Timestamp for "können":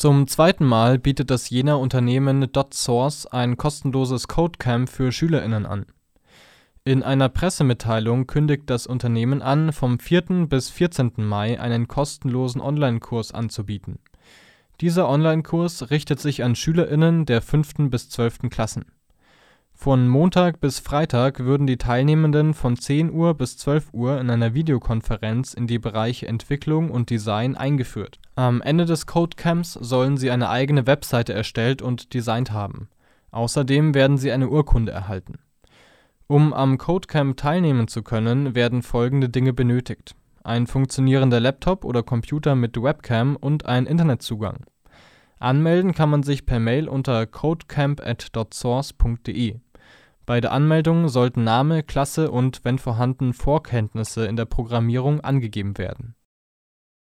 38.02-38.54